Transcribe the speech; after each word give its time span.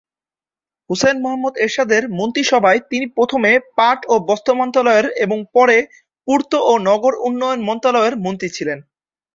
হুসেইন 0.89 1.17
মোহাম্মদ 1.23 1.53
এরশাদের 1.57 2.03
মন্ত্রিসভায় 2.19 2.79
তিনি 2.89 3.05
প্রথমে 3.17 3.51
পাট 3.77 3.99
ও 4.07 4.25
বস্ত্র 4.29 4.51
মন্ত্রণালয়ের 4.55 5.07
এবং 5.23 5.37
পরে 5.55 5.77
পূর্ত 6.27 6.51
ও 6.63 6.83
নগর 6.87 7.13
উন্নয়ন 7.27 7.59
মন্ত্রণালয়ের 7.67 8.15
মন্ত্রী 8.25 8.49
ছিলেন। 8.57 8.79